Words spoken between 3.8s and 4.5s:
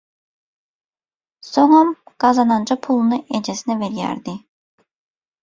berýärdi.